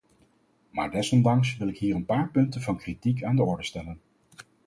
Maar 0.69 0.91
desondanks 0.91 1.57
wil 1.57 1.67
ik 1.67 1.77
hier 1.77 1.95
een 1.95 2.05
paar 2.05 2.29
punten 2.31 2.61
van 2.61 2.77
kritiek 2.77 3.23
aan 3.23 3.35
de 3.35 3.43
orde 3.43 3.63
stellen. 3.63 4.01